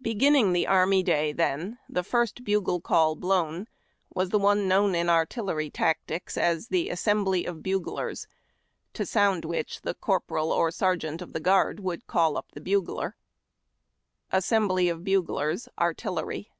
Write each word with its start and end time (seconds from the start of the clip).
Beginning 0.00 0.54
the 0.54 0.66
army 0.66 1.02
day, 1.02 1.32
then, 1.32 1.76
the 1.86 2.02
first 2.02 2.44
bugle 2.44 2.80
call 2.80 3.14
blown 3.14 3.68
was 4.08 4.30
one 4.30 4.66
known 4.66 4.94
in 4.94 5.10
artillery 5.10 5.68
tactics 5.68 6.38
as 6.38 6.68
the 6.68 6.88
Asmmhly 6.88 7.46
of 7.46 7.62
Bu 7.62 7.78
glers, 7.78 8.26
to 8.94 9.04
sound 9.04 9.44
which 9.44 9.82
the 9.82 9.92
corporal 9.92 10.50
or 10.50 10.70
sergeant 10.70 11.20
of 11.20 11.34
the 11.34 11.40
guard 11.40 11.78
would 11.78 12.06
call 12.06 12.38
up 12.38 12.52
the 12.52 12.60
bugler. 12.62 13.16
Assembly 14.30 14.88
of 14.88 15.04
Buglers 15.04 15.68
(artillery). 15.78 16.50